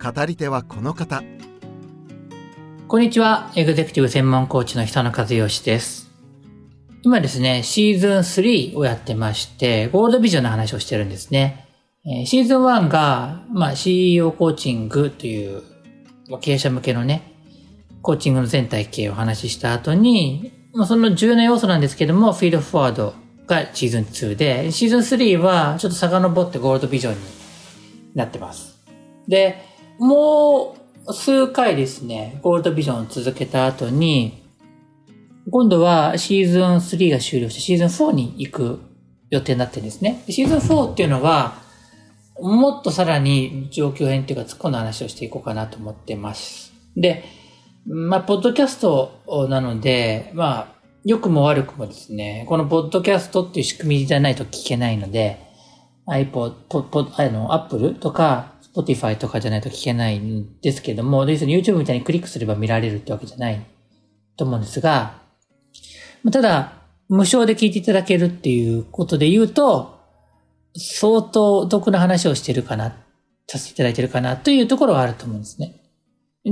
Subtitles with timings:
[0.00, 1.24] 語り手はこの方
[2.86, 3.50] こんにちは。
[3.56, 6.08] エグゼクティブ専門コーチの久野和義です。
[7.02, 11.66] 今ですね、シーズン3をやってまして、ゴールドビジョンの話をしてるんですね。
[12.26, 15.64] シーズン1が、まあ、CEO コーチングという、
[16.40, 17.34] 経営者向けのね、
[18.00, 23.14] コーチングの全体系をお話しした後に、まあ、その重要な要素なんですけども、フィードフォワード
[23.48, 27.18] がシーズン2で、シーズン3はちょっと遡ってゴールドビジョンに
[28.14, 28.78] なってます。
[29.26, 29.66] で、
[29.98, 30.76] も
[31.06, 34.42] う数回ですね、ゴールドビジョンを続けた後に、
[35.50, 38.80] 今度はシーズン3が終了してシーズン4に行く
[39.30, 40.22] 予定になってるんですね。
[40.28, 41.62] シーズン4っていうのは、
[42.40, 46.72] もっとさらに状況編っていうか突っ込んだ話をしていこうかなと思ってます。
[46.96, 47.24] で、
[47.86, 50.68] まあ、ポッドキャストなので、まあ、
[51.04, 55.38] 良くも悪くもですね、このポッドキャストっていう仕組みじゃないと聞けないので、
[56.06, 63.66] iPod、ポポあの、Apple とか、Spotify とかじゃないと聞けないんですけども、要するに YouTube みたいにクリックすれば見られるってわけじゃない
[64.36, 65.22] と思うんですが、
[66.22, 66.72] まただ、
[67.08, 69.98] 無償で聞いていただけるっていうことで言うと、
[70.76, 72.96] 相当お得な話をしてるかな、
[73.46, 75.74] させていただいてるかなというところはあると思うんですね。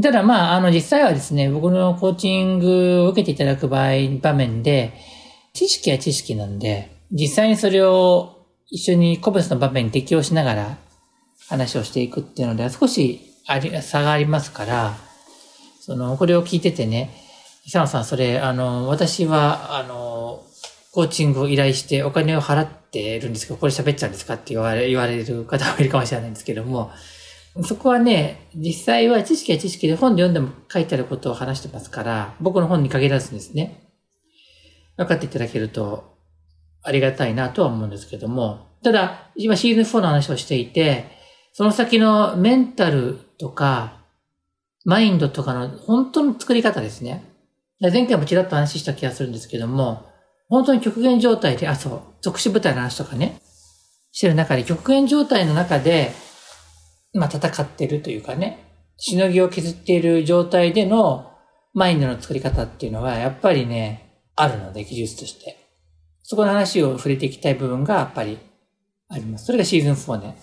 [0.03, 4.95] ただまあ、あの実際はですね、僕のコーチングを受けていただく場合、場面で、
[5.53, 10.79] 知識は知識なんで、実際にそれを一緒に個別の場面に適用しながら
[11.48, 14.97] 話をしていくっていうのでは少しあり差がありますから、
[15.80, 17.11] その、これを聞いててね、
[17.64, 20.45] 久野さん、それ、あの、私は、あの、
[20.92, 26.90] コーチングを依頼してお金を払ってるんですけど、これ喋っちゃうんですかって言われ、言われる方もいるかもしれないんですけども、
[27.64, 33.90] そこはね、実際は知識は知識で本で読んでも書いてあることを話してますから、僕の本に限らずですね、
[34.96, 36.17] 分かっていただけると
[36.83, 41.16] ありがたいなとは思うんですけども、ただ、今シーズン4の話をしていて、
[41.56, 44.05] その先のメンタルとか、
[44.84, 47.24] マインドとかの本当の作り方ですね。
[47.80, 50.05] 前回もちらっと話した気がするんですけども、
[50.50, 53.40] 本当に極限状態で、あ、そう、特殊部隊の話とかね、
[54.12, 56.12] してる中で、極限状態の中で、
[57.14, 58.62] まあ戦ってるというかね、
[58.98, 61.33] しのぎを削っている状態での
[61.73, 65.56] マインドの作り方っていうのは、やっぱりね、あるので、技術として。
[66.23, 68.38] そこの話を触れていきたい部分がやっぱり
[69.08, 69.46] あります。
[69.46, 70.36] それがシーズン4ね。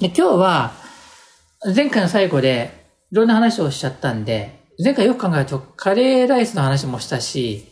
[0.00, 0.72] で、今日は、
[1.74, 2.70] 前回の最後で、
[3.10, 7.66] いろんな話をしちゃったんで、前回よく考えると、カレーライスの話もしたし、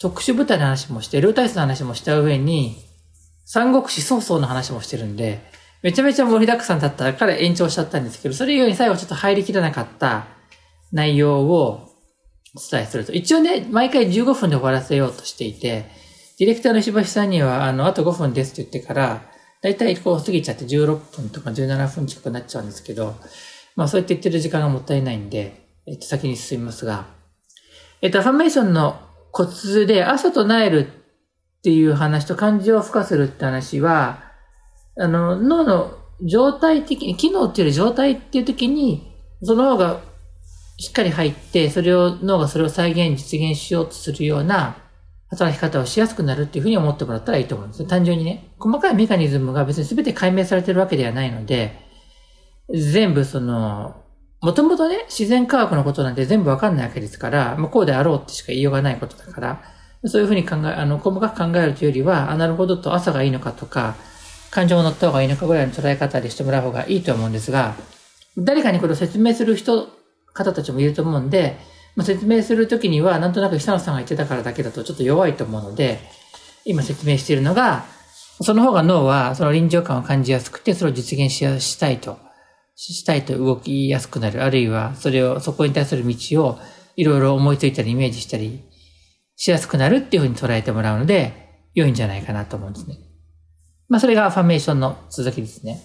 [0.00, 2.82] 特殊部隊の話もして、ルータイスの話もした上に、
[3.44, 5.40] 三国志曹操の話もしてるんで、
[5.82, 10.26] めちゃめちゃ盛りだくさんだったから延長しちゃったんですけど、それ以外に最後ちょっと入りきらなかった
[10.90, 11.94] 内容を
[12.56, 13.12] お伝えすると。
[13.12, 15.86] 一応ね、毎回15分で終わらせようとしていて、
[16.40, 19.31] ディレクターの石橋さんには、あの、あと5分ですって言ってから、
[19.62, 23.14] だいたいこう過ぎちゃって16分とか17分近くなっちゃうんですけど、
[23.76, 27.06] まあそうやって言ってる時間がもったいないんで、えっと、先に進みますが、
[28.02, 29.00] えっと、アファメーションの
[29.30, 34.22] コツで、朝となえるっていう話と感情を付加するって話は、
[34.98, 39.12] あの、脳の状態的に、機能っていうより状態っていう時に、
[39.42, 40.00] その脳が
[40.78, 44.76] しっかり入って、それを、脳がそれを再現、実現しようとするような
[45.32, 47.86] 働き方をしやすくなるっていうふうに思ってもらったらいいと思うんです。
[47.86, 48.52] 単純にね。
[48.58, 51.72] 細かいメカニズムが別に全て解明されてるわけではないので、
[52.68, 53.96] 全部その、
[54.42, 59.62] もともとね、自然科学のことなんて全部わかんないわけですから、まあ、こうであろうってしか言いようがないことだから、
[60.04, 63.94] そういうふうに考え、あの、細かく考えるというよりは、あ、なるほどと朝がいいのかとか、
[64.50, 67.74] 感情を乗った方がいいのかぐらいの捉え方でしてもらう方がいいと思うんですが、
[68.36, 69.88] 誰かにこれを説明する人、
[70.34, 71.56] 方たちもいると思うんで、
[71.94, 76.00] まあ、説明するときには、なんとなく久野さんが言ってたからだけだとちょっと弱いと思うので、
[76.64, 77.84] 今説明しているのが、
[78.40, 82.18] その方が脳はその臨場感を感じやすくて、それを実現しやしたいと、
[82.74, 84.42] したいと動きやすくなる。
[84.42, 86.58] あるいは、それを、そこに対する道を
[86.96, 88.62] いろいろ思いついたりイメージしたり
[89.36, 92.96] しやすくなるっていうふうに捉えてもらうので、良いんじゃないかなと思うんですね。
[93.88, 95.80] まあ、それがアファメーションの続きですね。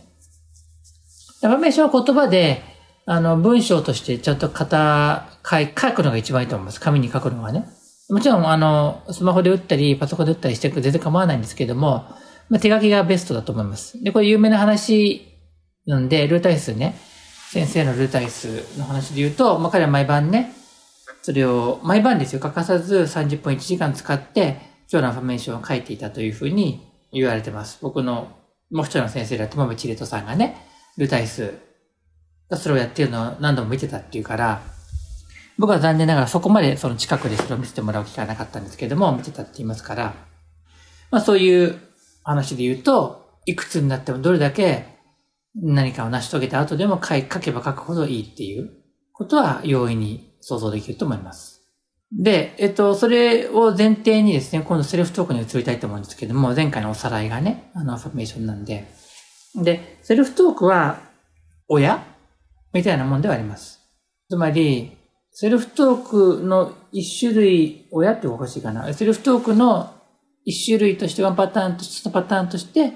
[1.43, 2.61] アファメーションは言葉で、
[3.09, 6.81] あの、文章としてちゃんと型、書書くのが一番いいと思います。
[6.81, 7.65] 紙に書くのがね。
[8.09, 12.05] もちろん、あの、スマホで打ったり、パソコンで打ったりして全然構わないんですけども、
[12.49, 14.03] まあ、手書きがベストだと思います。
[14.03, 15.25] で、これ有名な話
[15.85, 16.97] なんで、ルータイスね、
[17.49, 20.51] 先生のルータイスの話で言うと、まあ、彼は毎晩ね、
[21.21, 24.59] それを毎晩ですよ、欠かさず30分1時間使って、
[24.91, 27.79] 今日のアファメーションを書いていたというふうに言われてます。
[27.81, 28.27] 僕の
[28.69, 30.57] もう一人の先生だと、まぶちれとさんがね、
[30.97, 31.66] ルータイス
[32.49, 34.61] がそれをやってるのを何度も見てたっていうから、
[35.57, 40.13] 僕は残念ながらそこまでその近くでそれを見せてもらう機会はなかったんですけども、見てたって言いますから、
[41.11, 41.79] まあそういう
[42.23, 44.85] 話で言うと、いくつになってもどれだけ
[45.55, 48.69] 何かを成し遂げた後でも書けば書くほどいいっていう
[49.13, 51.57] ことは容易に想像できると思います。
[52.11, 58.87] で、えっと、それを前提にですね、今度セルフトークに移りたいと思うんですけども、前回のおさらいがね、あの、アファメーションなんで。
[59.55, 61.01] で、セルフトークは、
[61.67, 62.05] 親
[62.77, 63.81] みたいなもんではあります。
[64.29, 64.95] つまり、
[65.31, 68.93] セルフトークの一種類、親っておかしいかな。
[68.93, 69.95] セルフトークの
[70.45, 72.93] 一種類として、ワンパターンとして、パターンとして、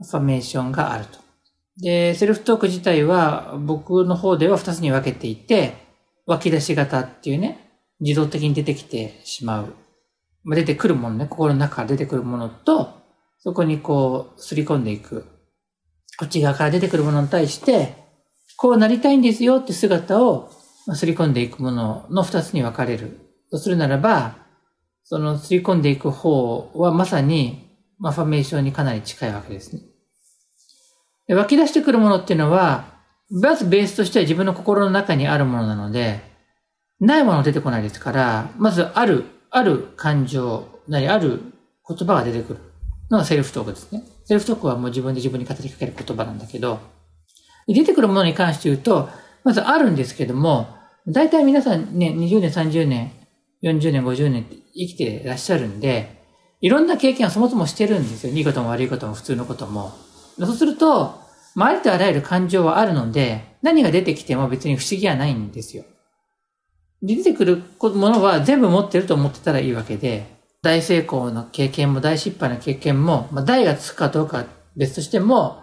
[0.00, 1.18] アファメーションがあると。
[1.76, 5.74] で、セルフトーク自体は、僕の方では二つに分けていて、
[6.26, 9.74] 湧き出し型っていうね、自動的に出てきてしまう。
[10.42, 12.94] ま、出てくるものね、心の中から出てくるものと、
[13.40, 15.26] そこにこう、すり込んでいく。
[16.18, 18.07] こっち側から出てくるものに対して、
[18.58, 20.50] こうなりたいんですよって姿を、
[20.94, 23.20] すり込んでいくものの二つに分かれる。
[23.52, 24.34] とするならば、
[25.04, 27.68] そのすり込んでいく方はまさに、
[28.00, 29.82] まあ、ファメーションにかなり近いわけですね。
[31.28, 32.98] で湧き出してくるものっていうのは、
[33.30, 36.20] まずベースとしては自分の心の中にあるものなので、
[36.98, 41.40] ないもの出てこないですから、まずある、ある感情なり、ある
[41.88, 42.58] 言葉が出てくる
[43.08, 44.02] のがセルフトークですね。
[44.24, 46.97] セルフトークはもう自分で自分に語りかける言葉なんだけど、
[47.74, 49.08] 出てくるものに関して言うと、
[49.44, 50.68] まずあるんですけども、
[51.06, 53.12] 大体皆さんね、20年、30年、
[53.62, 56.18] 40年、50年って生きてらっしゃるんで、
[56.60, 58.32] いろんな経験をそもそもしてるんですよ。
[58.32, 59.92] いいことも悪いことも普通のことも。
[60.38, 61.20] そうすると、
[61.56, 65.84] ありとあらゆる感情はあるので、何が出てきても別に不思議はないんですよ。
[67.02, 70.26] 出てくるものは全部持ってると思ってたらいいわけで、
[70.62, 74.44] 大成功の経験も大失敗の経験も、まあ、大がつくかどうか
[74.76, 75.62] 別としても、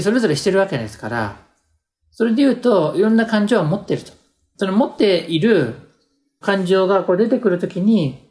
[0.00, 1.36] それぞれしてるわけですから、
[2.10, 4.12] それで言うと、いろんな感情を持ってると。
[4.56, 5.74] その持っている
[6.40, 8.30] 感情がこう出てくるときに、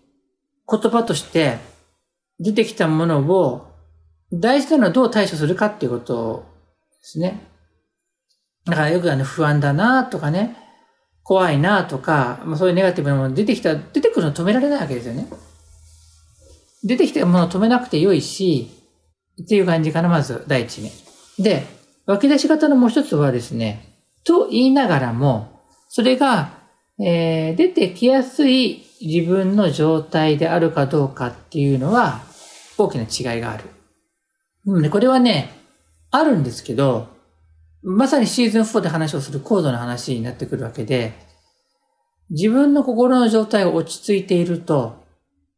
[0.70, 1.58] 言葉として
[2.40, 3.68] 出てきたものを、
[4.32, 6.46] 大事なのはどう対処するかっていうこと
[7.02, 7.48] ですね。
[8.66, 10.56] だからよくあの不安だなとかね、
[11.24, 15.28] 怖いなとか、まあ、そういうネガティブなもの出てきた、出てくるの止められないわけですよね。
[16.84, 18.70] 出てきたものを止めなくてよいし、
[19.42, 21.03] っていう感じかな、まず、第一に。
[21.40, 21.66] で、
[22.06, 26.62] 湧き出し方のもう一つはですね、と言いながらも、それが、
[27.00, 32.22] えー、出てきやすい自分の状態であるかどうかっていうのは、
[32.78, 33.66] 大きな違いがある。
[34.66, 35.52] うん、これはね、
[36.12, 37.08] あるんですけど、
[37.82, 41.14] まさにシーズン4で話をする高度な話になってくるわけで、
[42.30, 45.04] 自分の心の状態が落ち着いていると、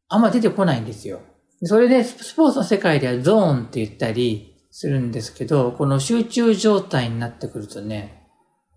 [0.08, 1.22] あんま出てこないんですよ。
[1.64, 8.28] それでスポーツの世界ではゾーンって言ったりするんですけど、この集中状態になってくるとね、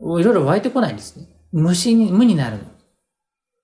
[0.01, 1.27] いろいろ湧いてこないんですね。
[1.51, 2.59] 無心に、無になる。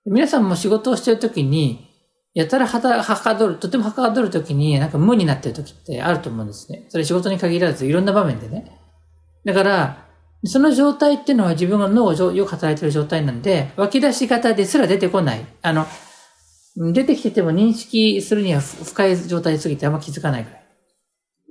[0.04, 1.86] 皆さんも仕事をしてるときに、
[2.34, 6.86] やたらはた、はかどる、とてもはかどるときに、なんか無になってるときってあると思うんですね。
[6.88, 8.80] それ仕事に限らず、いろんな場面でね。
[9.44, 10.08] だから、
[10.44, 15.46] その状態っていうのは自分が脳をよく働いてる状態なんで、湧き出し方ですら出てこない。
[15.62, 15.86] あの、
[16.92, 20.63] 出てきてても認識するには深い状態すぎてあんま気づかないくらい。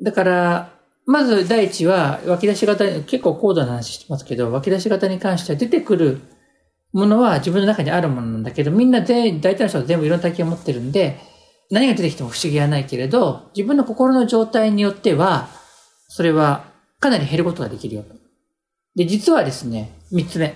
[0.01, 0.73] だから、
[1.05, 6.21] まず第一は湧き出し方、結構高度な話してますけど、湧き出し方に関しては出てくる
[6.93, 11.19] ものは自分の中にあるものなんだけど、みんなで、大体の人は全部いろんな体験を持ってるんで、
[11.71, 15.50] 何が出てきても不思議はないけれど、自分の心の状態によっては、
[16.07, 16.65] それは
[17.00, 18.05] かなり減ることができるよ。
[18.95, 20.55] で、実はですね、三つ目。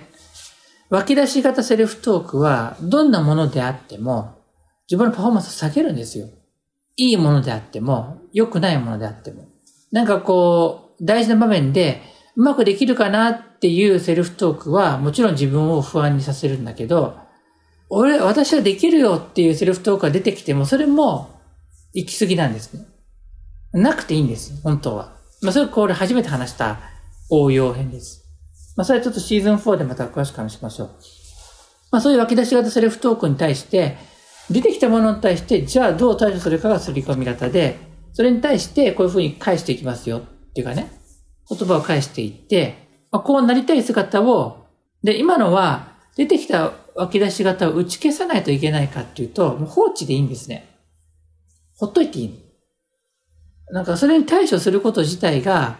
[0.90, 4.38] 湧き出し型セルフトークは、どんなものであっても、
[4.88, 6.28] 自分のパフォーマンスを下げるんですよ。
[6.98, 9.46] いいものであっても、良くないものであっても。
[9.92, 12.02] なんかこう、大事な場面で、
[12.36, 17.16] うまくできるかなっていうセルフトークは、もちろん自分を不安にさせるんだけど、
[17.88, 21.40] 俺、私はできるよっていうセルフトークが出てきても、それも
[21.94, 22.84] 行き過ぎなんですね。
[23.72, 25.16] なくていいんです、本当は。
[25.40, 26.80] まあ、それこれ初めて話した
[27.30, 28.24] 応用編です。
[28.76, 30.90] まあ、それはちょっとシーズン4でまた詳しく話しましょう。
[31.90, 33.96] まあ、そういう湧き出し型セルフトークに対して、
[34.50, 37.78] 出てきたものに対して、じゃあどう対処するかがすり込み型で、
[38.12, 40.20] それに対してこういうふうに返していきますよっ
[40.54, 40.90] ていうかね、
[41.48, 44.66] 言葉を返していって、まあ、こうなりたい姿を、
[45.02, 50.68] で、今のは出てきた湧き出し型を打ち消さないといけないかっていうと、もう放置でいいんですね。
[51.76, 52.44] ほっといていい。
[53.70, 55.76] なんかそれに対処すること自体が、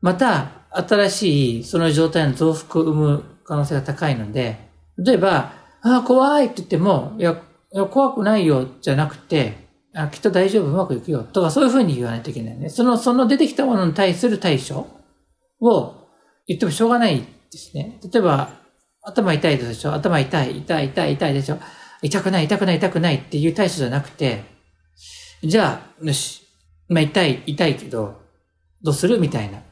[0.00, 4.58] また新しいその状態の増幅を生む可能性が高いので、
[4.98, 7.40] 例えば、ああ、怖いって言っても、いや
[7.90, 12.68] 怖くないよ、じゃなくて、あきっと大丈夫、うまくいくよ、とかそういうふうに言わないといけないね。
[12.68, 14.86] その、その出てきたものに対する対処
[15.60, 15.94] を
[16.46, 17.98] 言ってもしょうがないですね。
[18.12, 18.50] 例えば、
[19.02, 21.58] 頭痛いでしょ頭痛い、痛い、痛い、痛いでしょ
[22.02, 24.44] 痛くない、痛くない、痛くないっていう対処じゃなくて、
[25.42, 26.42] じゃあ、よし、
[26.88, 28.20] まあ痛い、痛いけど、
[28.82, 29.18] どうする？
[29.18, 29.62] みたいな。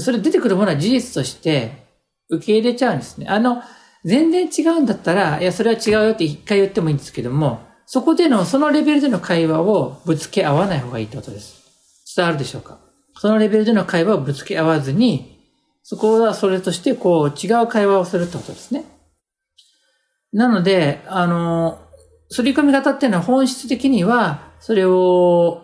[0.00, 1.86] それ出てくるものは事実として
[2.28, 3.26] 受け入れちゃうんですね。
[3.28, 3.62] あの、
[4.06, 11.64] 全然違うんだったら、いや、それは違うよって一回言ってもいいんですけども、そこでの、そのレベルでの会話をぶつけ合わない方がいいってことです。
[12.16, 12.78] 伝わるでしょうか？
[13.18, 15.40] そのレベルでの会話をぶつけ合わずに、
[15.82, 18.84] そこはそれとしてこう違う会話をするってことですね。
[20.32, 21.80] なので、あの、
[22.28, 25.62] すり込み方っていうのは本質的には、それを、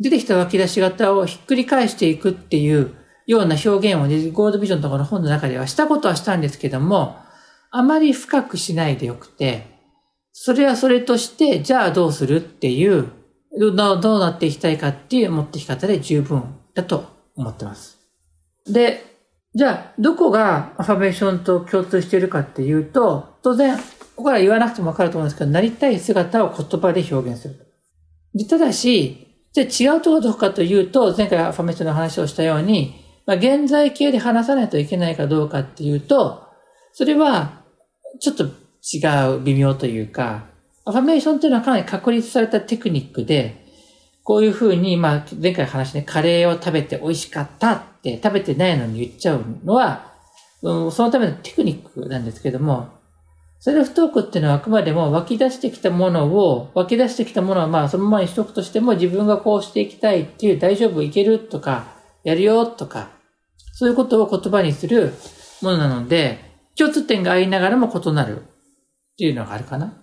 [0.00, 2.94] 出てきた湧き出し方をひっくり返していくっていう
[3.26, 7.16] ような表現をね、ゴールドビジョンとかの本の中ではしたことはしたんですけども、
[7.76, 9.66] あまり深くしないでよくて、
[10.32, 13.08] それはそれとして、じゃあどうするっていう、
[13.58, 13.74] どう
[14.20, 17.04] なっていきたいかっていう持ってき方で十分だと
[17.34, 17.98] 思ってます。
[18.64, 19.04] で、
[19.56, 23.82] じゃあ、どこがアファメーションと共通しているかっていうと、当然、こ
[24.16, 27.56] こから言わなくてもわかると思うんですけど、なりたい姿を言葉で表現する。
[28.34, 32.94] でただし、じゃあ違うところどこかというと、前回アファメーションの話をしたように、
[33.26, 36.44] まあ、現在形で話さないといけないかどうかっていうと、
[36.92, 37.63] それは、
[38.20, 40.46] ちょっと違う、微妙というか、
[40.84, 43.64] アファメーションっていうのはかなり確立されたテクニックで、
[44.22, 50.12] こういうふうに、まあ、前回の話ね、カレーを食べて美味しかったって食べてないのに言っちゃうのは、
[50.62, 52.88] うん、そのためのテクニックなんですけども、
[53.60, 61.86] セルフトークっていうのはあくまでも湧き出してきたものを、湧き出してきたものはまあそのままにしとくとしても自分がこうしていきたいっていう大丈夫いけるとか、
[62.24, 63.10] やるよとか、
[63.72, 65.14] そういうことを言葉にする
[65.62, 68.42] ものなので、共通点がありながらも異なる。
[69.14, 69.94] っていうのがあるかな。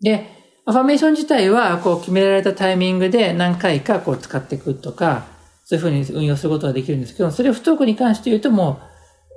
[0.00, 0.28] で、
[0.64, 5.26] アファメーション自体は、こう決められたタイミングで何回かこう使っていくとか、
[5.64, 8.80] そういうふうに運用することができるんですけど、それを不登校に関して言うとも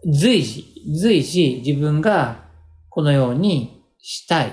[0.05, 0.65] う、随時、
[1.01, 2.43] 随時自分が
[2.89, 4.51] このようにしたい、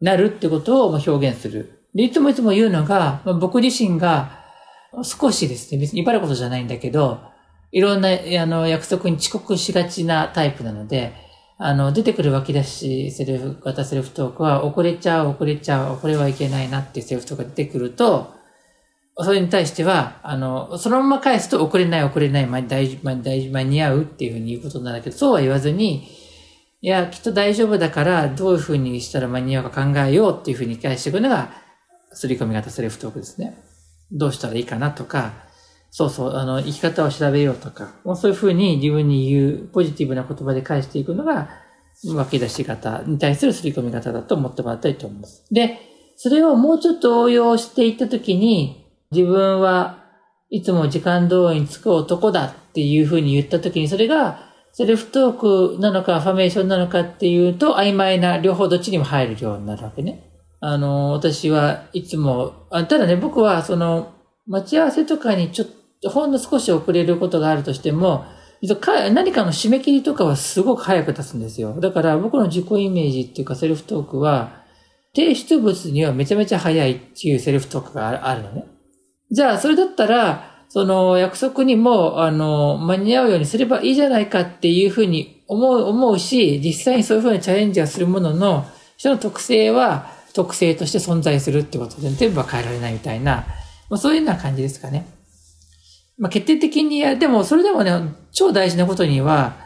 [0.00, 1.88] なるってことを表現する。
[1.94, 4.44] で、いつもいつも言うのが、僕自身が
[5.02, 7.20] 少しですね、別に威張ることじゃないんだけど、
[7.72, 11.25] いろんな、あの、約束に遅刻しがちなタイプなので、
[11.58, 18.34] あの、出てくる湧き出しセルフ型セルフトークは、遅れちゃう、遅れちゃう、遅れはいけないなっていうセルフトークが出てくると、
[19.18, 26.06] それに対しては、あの、そのまま返すと遅れない、遅れない、ま大丈夫、大丈夫、間に合うっていうふうに言うことなんだけど、そうは言わずに、
[26.82, 31.50] いや、きっと大丈夫だから、どういうふうにしたら間に合うか考えようっていうふうに返していくのが、
[32.12, 33.56] すり込み型セルフトークですね。
[34.12, 35.45] どうしたらいいかなとか、
[35.90, 41.48] そうそう、あの、生き方を調べようとか、もうそういうふうに自分に言うポジティブな言葉で返していくのが、
[42.04, 45.44] 分け出し型に対する刷り込み型だと思ってもらったらいいと思います。
[45.50, 45.78] で、
[46.16, 50.04] それをもうちょっと応用していったときに、自分は
[50.50, 60.30] いつも時間通りにつく男だっていうふうに言ったときに、それがセルフトークなのか、ファメーションなのかっていうと、曖昧な両方どっちにも入るようになるわけね。
[60.60, 64.12] あの、私はいつも、あただね、僕はその、
[64.46, 65.68] 待ち合わせとかにちょっ
[66.02, 68.24] と、ほんの少し遅れることがあるとしても、
[68.62, 71.78] 何かの締め切りとかはすごく早く出すんですよ。
[71.80, 74.64] だから僕の自己イメージっていうかセルフトークは、
[75.14, 78.66] 提出物にはめちゃめちゃ早いっていうセルフトークがあるのね。
[79.30, 93.46] じゃあ、それだったら、その約束にも、あの、間に合うようにすればいいじゃないかっていうふうに思う、思うし、実際にそういうふうにチャレンジはするものの、人の特性は特性として存在するってことで全部は変えられないみたいな、
[93.88, 95.06] まあそういうような感じですかね。
[96.18, 97.92] まあ、決定的にや、でも、それでもね、
[98.32, 99.56] 超大事なことには、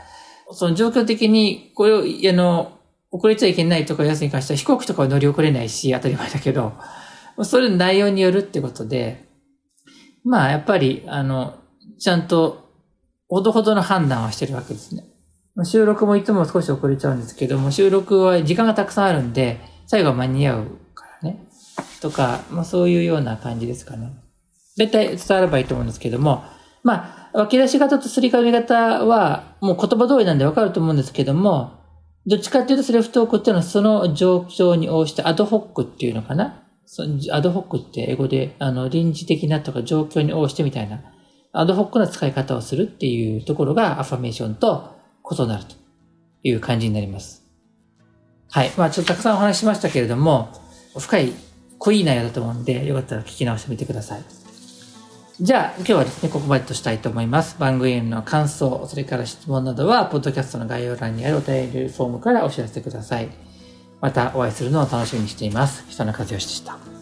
[0.53, 2.73] その状況的に、これを、あの、
[3.13, 6.73] 遅れちゃいけないとかやつに関しては飛行機とかは乗り遅れないし、当たり前だけど、
[7.43, 9.29] それの内容によるってことで、
[10.25, 11.55] まあ、やっぱり、あの、
[11.99, 12.69] ちゃんと、
[13.29, 15.05] ほどほどの判断はしてるわけですね。
[15.65, 20.67] 収録もいつも少し遅れちゃうんですけども、収録は時間がたくさんあるんで、最後は間に合う。
[22.01, 24.13] とか、まあそういうような感じですかね。
[24.77, 26.45] 絶対伝わればいいと思うんですけども、
[26.83, 31.73] まあ、脇出し型とすり込み型は、もう言葉通りなんでわかると思うんですけども、
[32.27, 36.63] どっちかっていうとセルフトークっていうのはその状況に応じてアドホックっていうのかな
[37.33, 41.03] アドホックって英語で、あの、臨時的なとか状況に応じてみたいな、
[41.53, 44.97] アドホックな使い方をするっていうところがアファメーションと
[45.31, 45.75] 異なると
[46.43, 47.45] いう感じになります。
[48.51, 48.73] はい。
[48.77, 50.49] まあちょっとたくさんお話しましたけれども、
[50.99, 51.33] 深い、
[51.81, 54.23] 濃い内容だと思うんで、よかったら聞き直してみてください。
[55.41, 57.59] じゃあ、今日はですね、ここまでとしたいと思います。
[57.59, 63.29] 番組への感想、それから質問などは、ポッドキャストの概要欄にあるお便りフォームからお知らせください。
[64.03, 65.87] またお会いするのを楽しみにしています。
[65.89, 67.00] 北野和義でした。